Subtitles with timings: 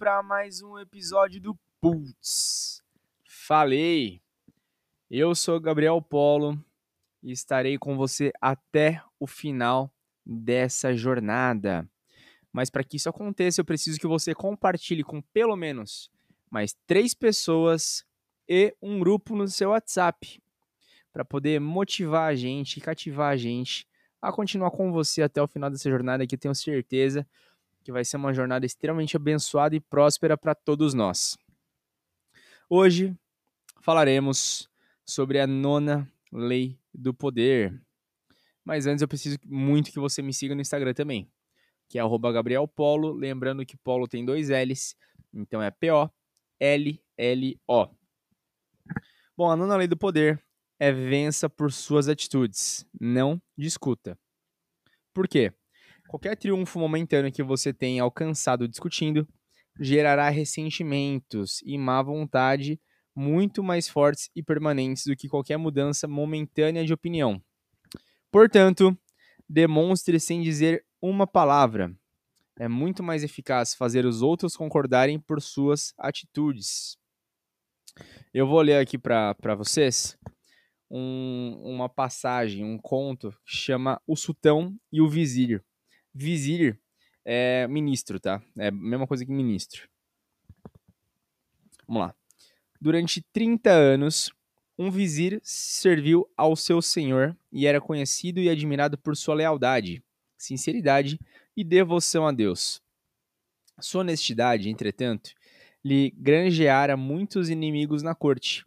[0.00, 2.80] para mais um episódio do Pulse.
[3.28, 4.22] Falei!
[5.10, 6.58] Eu sou Gabriel Polo
[7.22, 9.92] e estarei com você até o final
[10.24, 11.86] dessa jornada.
[12.50, 16.10] Mas para que isso aconteça, eu preciso que você compartilhe com pelo menos
[16.50, 18.02] mais três pessoas
[18.48, 20.42] e um grupo no seu WhatsApp
[21.12, 23.86] para poder motivar a gente cativar a gente
[24.22, 27.28] a continuar com você até o final dessa jornada que eu tenho certeza
[27.82, 31.36] que vai ser uma jornada extremamente abençoada e próspera para todos nós.
[32.68, 33.16] Hoje
[33.80, 34.68] falaremos
[35.04, 37.82] sobre a nona lei do poder.
[38.64, 41.28] Mas antes eu preciso muito que você me siga no Instagram também,
[41.88, 42.02] que é
[42.32, 44.94] Gabriel Polo, lembrando que Polo tem dois L's,
[45.32, 46.10] então é P-O-L-L-O.
[49.36, 50.40] Bom, a nona lei do poder
[50.78, 54.18] é vença por suas atitudes, não discuta.
[55.12, 55.52] Por quê?
[56.10, 59.28] Qualquer triunfo momentâneo que você tenha alcançado discutindo
[59.78, 62.80] gerará ressentimentos e má vontade
[63.14, 67.40] muito mais fortes e permanentes do que qualquer mudança momentânea de opinião.
[68.28, 68.98] Portanto,
[69.48, 71.96] demonstre sem dizer uma palavra.
[72.58, 76.98] É muito mais eficaz fazer os outros concordarem por suas atitudes.
[78.34, 80.18] Eu vou ler aqui para vocês
[80.90, 85.64] um, uma passagem, um conto que chama O Sultão e o Vizir.
[86.14, 86.78] Vizir
[87.24, 88.42] é ministro, tá?
[88.58, 89.88] É a mesma coisa que ministro.
[91.86, 92.14] Vamos lá.
[92.80, 94.32] Durante 30 anos,
[94.78, 100.02] um vizir serviu ao seu senhor e era conhecido e admirado por sua lealdade,
[100.38, 101.18] sinceridade
[101.56, 102.80] e devoção a Deus.
[103.78, 105.32] Sua honestidade, entretanto,
[105.84, 108.64] lhe granjeara muitos inimigos na corte,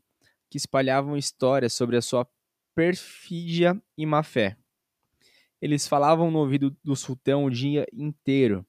[0.50, 2.28] que espalhavam histórias sobre a sua
[2.76, 4.56] perfídia e má fé.
[5.64, 8.66] Eles falavam no ouvido do sultão o dia inteiro,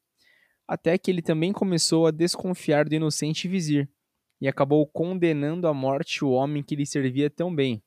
[0.65, 3.91] até que ele também começou a desconfiar do inocente vizir
[4.41, 7.83] e acabou condenando à morte o homem que lhe servia tão bem.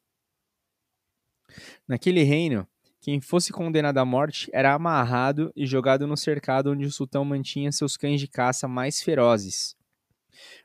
[1.88, 2.68] Naquele reino,
[3.00, 7.72] quem fosse condenado à morte era amarrado e jogado no cercado onde o sultão mantinha
[7.72, 9.74] seus cães de caça mais ferozes.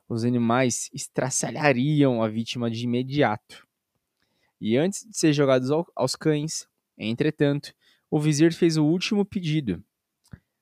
[0.08, 3.64] Os animais estraçalhariam a vítima de imediato.
[4.60, 6.66] E antes de ser jogados aos cães,
[6.98, 7.72] entretanto,
[8.12, 9.82] o vizir fez o último pedido.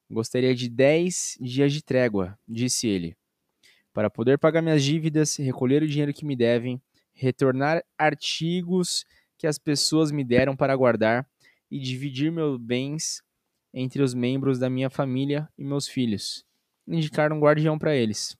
[0.09, 3.17] Gostaria de dez dias de trégua, disse ele,
[3.93, 6.81] para poder pagar minhas dívidas, recolher o dinheiro que me devem,
[7.13, 9.05] retornar artigos
[9.37, 11.29] que as pessoas me deram para guardar
[11.69, 13.21] e dividir meus bens
[13.75, 16.47] entre os membros da minha família e meus filhos.
[16.87, 18.39] Indicar um guardião para eles.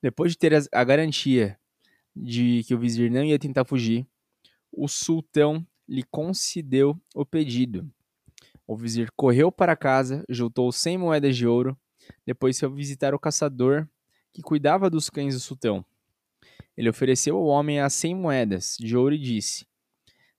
[0.00, 1.58] Depois de ter a garantia
[2.16, 4.06] de que o vizir não ia tentar fugir,
[4.72, 7.86] o sultão lhe concedeu o pedido.
[8.66, 11.78] O vizir correu para casa, juntou 100 moedas de ouro,
[12.24, 13.86] depois foi visitar o caçador
[14.32, 15.84] que cuidava dos cães do sultão.
[16.74, 19.66] Ele ofereceu ao homem as 100 moedas de ouro e disse: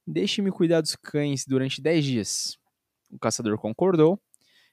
[0.08, 2.58] Deixe-me cuidar dos cães durante 10 dias.
[3.12, 4.20] O caçador concordou,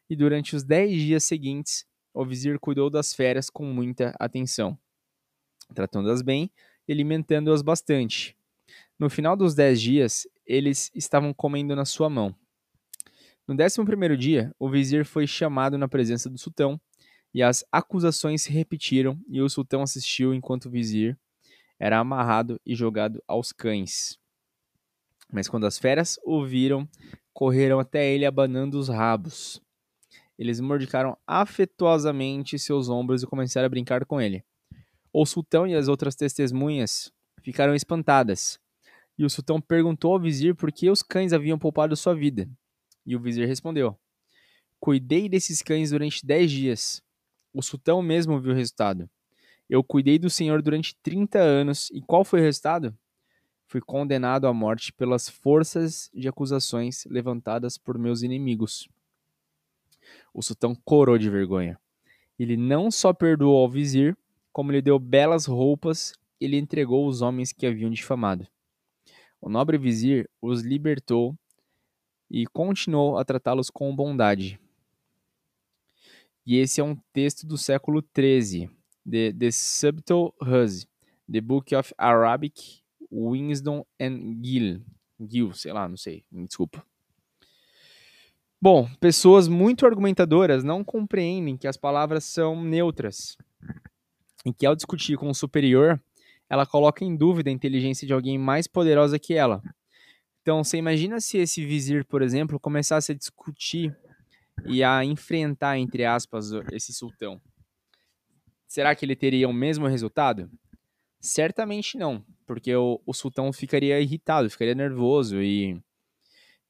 [0.09, 4.79] e durante os 10 dias seguintes, o vizir cuidou das feras com muita atenção,
[5.75, 6.51] tratando-as bem
[6.89, 8.35] e alimentando-as bastante.
[8.99, 12.35] No final dos 10 dias, eles estavam comendo na sua mão.
[13.47, 16.81] No décimo primeiro dia, o vizir foi chamado na presença do sultão,
[17.33, 21.17] e as acusações se repetiram, e o sultão assistiu enquanto o vizir
[21.79, 24.19] era amarrado e jogado aos cães.
[25.33, 26.89] Mas quando as feras o viram,
[27.33, 29.63] correram até ele abanando os rabos.
[30.37, 34.45] Eles mordicaram afetuosamente seus ombros e começaram a brincar com ele.
[35.13, 38.59] O sultão e as outras testemunhas ficaram espantadas.
[39.21, 42.49] E o sultão perguntou ao vizir por que os cães haviam poupado sua vida.
[43.05, 43.95] E o vizir respondeu:
[44.81, 47.03] Cuidei desses cães durante dez dias.
[47.53, 49.11] O sultão mesmo viu o resultado.
[49.69, 51.91] Eu cuidei do senhor durante 30 anos.
[51.91, 52.97] E qual foi o resultado?
[53.67, 58.89] Fui condenado à morte pelas forças de acusações levantadas por meus inimigos.
[60.33, 61.79] O sultão corou de vergonha.
[62.39, 64.17] Ele não só perdoou ao vizir,
[64.51, 68.49] como lhe deu belas roupas e lhe entregou os homens que haviam difamado.
[69.41, 71.35] O nobre vizir os libertou
[72.31, 74.61] e continuou a tratá-los com bondade.
[76.47, 78.71] E esse é um texto do século XIII,
[79.05, 80.87] de The Subtle Huzz,
[81.31, 84.83] The Book of Arabic, Winston and Gill.
[85.21, 86.85] Gill, sei lá, não sei, me desculpa.
[88.61, 93.37] Bom, pessoas muito argumentadoras não compreendem que as palavras são neutras
[94.45, 96.01] e que ao discutir com o superior,
[96.51, 99.63] ela coloca em dúvida a inteligência de alguém mais poderosa que ela.
[100.43, 103.97] Então, você imagina se esse vizir, por exemplo, começasse a discutir
[104.67, 107.41] e a enfrentar, entre aspas, esse sultão.
[108.67, 110.51] será que ele teria o mesmo resultado?
[111.21, 115.81] Certamente não, porque o, o sultão ficaria irritado, ficaria nervoso e,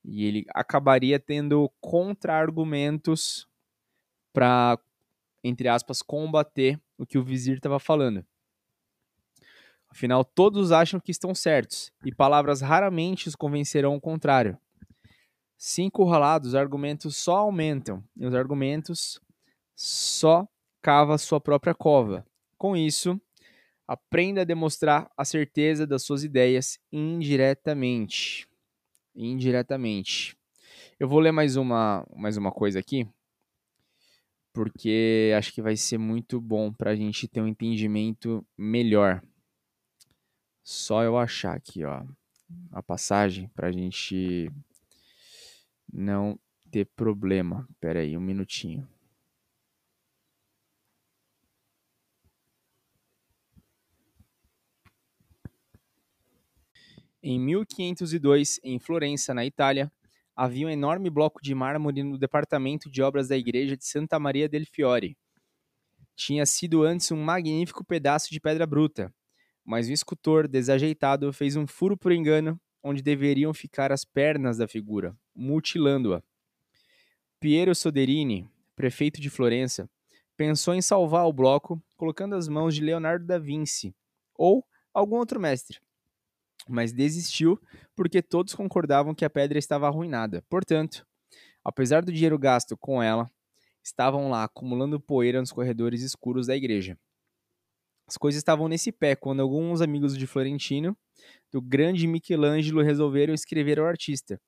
[0.04, 3.48] e ele acabaria tendo contra-argumentos
[4.32, 4.78] para,
[5.42, 8.24] entre aspas, combater o que o vizir estava falando.
[9.90, 14.56] Afinal, todos acham que estão certos, e palavras raramente os convencerão o contrário.
[15.58, 19.20] Se encurralados, os argumentos só aumentam, e os argumentos
[19.74, 20.48] só
[20.80, 22.24] cava sua própria cova.
[22.56, 23.20] Com isso,
[23.86, 28.46] aprenda a demonstrar a certeza das suas ideias indiretamente.
[29.14, 30.36] Indiretamente.
[30.98, 33.08] Eu vou ler mais uma, mais uma coisa aqui,
[34.52, 39.22] porque acho que vai ser muito bom para a gente ter um entendimento melhor.
[40.72, 42.04] Só eu achar aqui, ó,
[42.70, 44.48] a passagem para a gente
[45.92, 46.38] não
[46.70, 47.68] ter problema.
[47.80, 48.88] Pera aí, um minutinho.
[57.20, 59.90] Em 1502, em Florença, na Itália,
[60.36, 64.48] havia um enorme bloco de mármore no departamento de obras da igreja de Santa Maria
[64.48, 65.18] del Fiore.
[66.14, 69.12] Tinha sido antes um magnífico pedaço de pedra bruta,
[69.64, 74.66] mas o escultor, desajeitado, fez um furo por engano onde deveriam ficar as pernas da
[74.66, 76.22] figura, mutilando-a.
[77.38, 79.88] Piero Soderini, prefeito de Florença,
[80.36, 83.94] pensou em salvar o bloco colocando as mãos de Leonardo da Vinci
[84.34, 85.78] ou algum outro mestre,
[86.68, 87.60] mas desistiu
[87.94, 90.42] porque todos concordavam que a pedra estava arruinada.
[90.48, 91.06] Portanto,
[91.64, 93.30] apesar do dinheiro gasto com ela,
[93.82, 96.98] estavam lá acumulando poeira nos corredores escuros da igreja.
[98.10, 100.98] As coisas estavam nesse pé quando alguns amigos de Florentino,
[101.48, 104.40] do grande Michelangelo, resolveram escrever ao artista,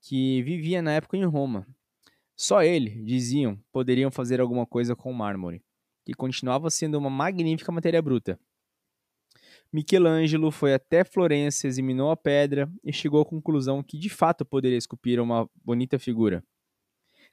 [0.00, 1.66] que vivia na época em Roma.
[2.34, 5.62] Só ele, diziam, poderiam fazer alguma coisa com o mármore,
[6.02, 8.40] que continuava sendo uma magnífica matéria bruta.
[9.70, 14.78] Michelangelo foi até Florença, examinou a pedra e chegou à conclusão que de fato poderia
[14.78, 16.42] esculpir uma bonita figura,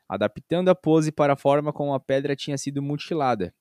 [0.06, 3.56] adaptando a pose para a forma como a pedra tinha sido mutilada.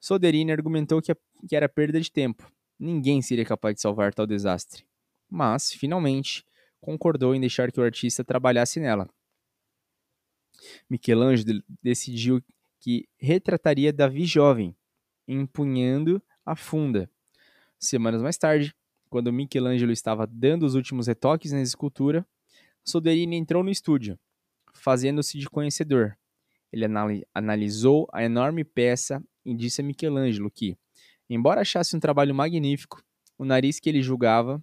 [0.00, 1.14] Soderini argumentou que,
[1.48, 2.50] que era perda de tempo.
[2.78, 4.84] Ninguém seria capaz de salvar tal desastre.
[5.28, 6.44] Mas, finalmente,
[6.80, 9.08] concordou em deixar que o artista trabalhasse nela.
[10.88, 12.42] Michelangelo decidiu
[12.80, 14.76] que retrataria Davi jovem,
[15.26, 17.10] empunhando a funda.
[17.78, 18.74] Semanas mais tarde,
[19.10, 22.26] quando Michelangelo estava dando os últimos retoques na escultura,
[22.84, 24.18] Soderini entrou no estúdio,
[24.72, 26.16] fazendo-se de conhecedor.
[26.72, 26.84] Ele
[27.34, 29.22] analisou a enorme peça
[29.54, 30.76] disse a Michelangelo que,
[31.28, 33.02] embora achasse um trabalho magnífico,
[33.38, 34.62] o nariz que ele julgava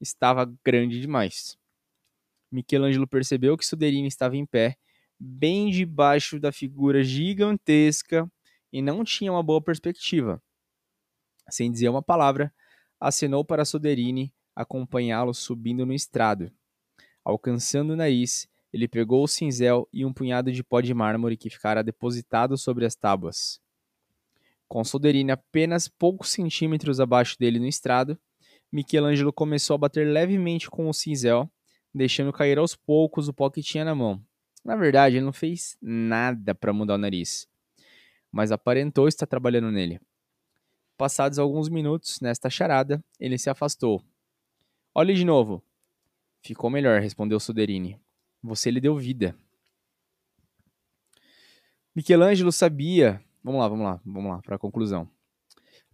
[0.00, 1.58] estava grande demais.
[2.50, 4.76] Michelangelo percebeu que Soderini estava em pé,
[5.18, 8.30] bem debaixo da figura gigantesca
[8.72, 10.42] e não tinha uma boa perspectiva.
[11.48, 12.52] Sem dizer uma palavra,
[13.00, 16.50] acenou para Soderini acompanhá-lo subindo no estrado.
[17.24, 21.50] Alcançando o nariz, ele pegou o cinzel e um punhado de pó de mármore que
[21.50, 23.60] ficara depositado sobre as tábuas.
[24.68, 28.18] Com Soderini apenas poucos centímetros abaixo dele no estrado,
[28.72, 31.48] Michelangelo começou a bater levemente com o cinzel,
[31.94, 34.20] deixando cair aos poucos o pó que tinha na mão.
[34.64, 37.48] Na verdade, ele não fez nada para mudar o nariz,
[38.32, 40.00] mas aparentou estar trabalhando nele.
[40.96, 44.02] Passados alguns minutos nesta charada, ele se afastou.
[44.94, 45.62] Olhe de novo.
[46.40, 48.00] Ficou melhor, respondeu Soderini.
[48.42, 49.36] Você lhe deu vida.
[51.94, 55.08] Michelangelo sabia Vamos lá, vamos lá, vamos lá, para a conclusão.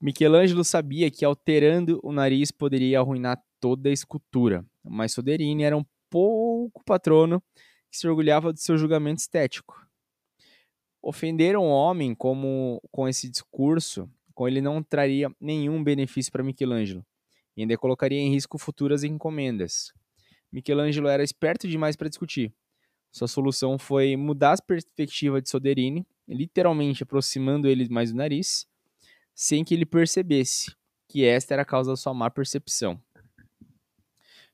[0.01, 5.85] Michelangelo sabia que alterando o nariz poderia arruinar toda a escultura, mas Soderini era um
[6.09, 7.43] pouco patrono
[7.91, 9.87] que se orgulhava do seu julgamento estético.
[11.03, 17.05] Ofender um homem como com esse discurso, com ele não traria nenhum benefício para Michelangelo
[17.55, 19.93] e ainda colocaria em risco futuras encomendas.
[20.51, 22.51] Michelangelo era esperto demais para discutir.
[23.11, 28.67] Sua solução foi mudar a perspectiva de Soderini literalmente aproximando ele mais do nariz,
[29.35, 30.75] sem que ele percebesse
[31.09, 33.01] que esta era a causa da sua má percepção.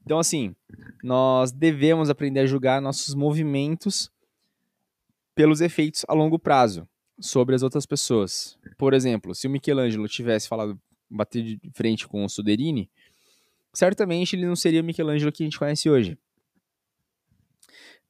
[0.03, 0.57] Então, assim,
[1.03, 4.11] nós devemos aprender a julgar nossos movimentos
[5.35, 6.89] pelos efeitos a longo prazo
[7.21, 8.59] sobre as outras pessoas.
[8.77, 12.91] Por exemplo, se o Michelangelo tivesse falado bater de frente com o Soderini,
[13.73, 16.19] certamente ele não seria o Michelangelo que a gente conhece hoje.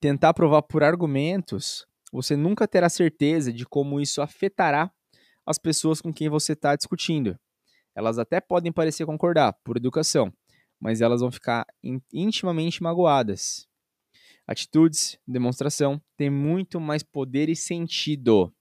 [0.00, 4.90] Tentar provar por argumentos você nunca terá certeza de como isso afetará
[5.46, 7.38] as pessoas com quem você está discutindo.
[7.94, 10.32] Elas até podem parecer concordar, por educação,
[10.78, 11.66] mas elas vão ficar
[12.12, 13.66] intimamente magoadas.
[14.46, 18.52] Atitudes, demonstração, têm muito mais poder e sentido.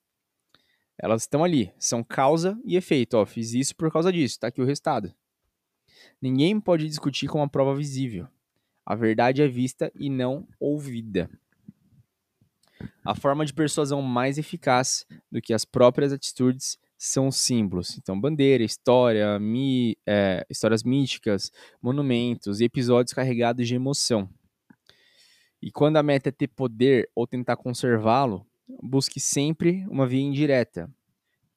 [0.99, 3.15] Elas estão ali, são causa e efeito.
[3.15, 5.13] Ó, fiz isso por causa disso, tá aqui o resultado.
[6.21, 8.27] Ninguém pode discutir com uma prova visível.
[8.85, 11.29] A verdade é vista e não ouvida.
[13.03, 17.97] A forma de persuasão mais eficaz do que as próprias atitudes são símbolos.
[17.97, 24.29] Então, bandeira, história, mi, é, histórias míticas, monumentos e episódios carregados de emoção.
[25.61, 28.45] E quando a meta é ter poder ou tentar conservá-lo,
[28.81, 30.91] busque sempre uma via indireta.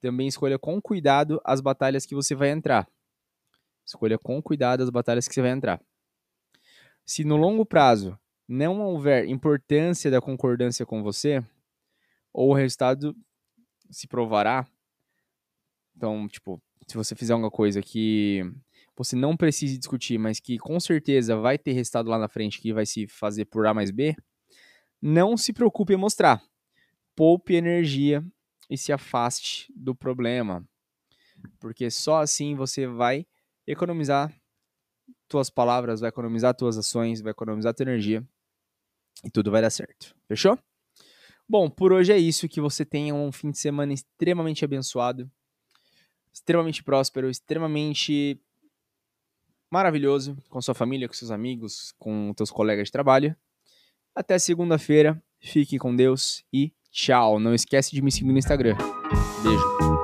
[0.00, 2.88] Também escolha com cuidado as batalhas que você vai entrar.
[3.84, 5.80] Escolha com cuidado as batalhas que você vai entrar.
[7.04, 8.18] Se no longo prazo
[8.50, 11.40] não houver importância da concordância com você,
[12.32, 13.16] ou o resultado
[13.88, 14.66] se provará,
[15.96, 18.42] então, tipo, se você fizer alguma coisa que
[18.96, 22.72] você não precise discutir, mas que com certeza vai ter resultado lá na frente que
[22.72, 24.16] vai se fazer por A mais B,
[25.00, 26.42] não se preocupe em mostrar.
[27.14, 28.24] Poupe energia
[28.68, 30.66] e se afaste do problema.
[31.60, 33.26] Porque só assim você vai
[33.64, 34.34] economizar
[35.28, 38.26] tuas palavras, vai economizar tuas ações, vai economizar tua energia
[39.24, 40.14] e tudo vai dar certo.
[40.28, 40.58] Fechou?
[41.48, 42.48] Bom, por hoje é isso.
[42.48, 45.30] Que você tenha um fim de semana extremamente abençoado,
[46.32, 48.40] extremamente próspero, extremamente
[49.70, 53.36] maravilhoso com sua família, com seus amigos, com teus colegas de trabalho.
[54.14, 55.22] Até segunda-feira.
[55.42, 57.40] Fique com Deus e tchau.
[57.40, 58.76] Não esquece de me seguir no Instagram.
[59.42, 59.99] Beijo.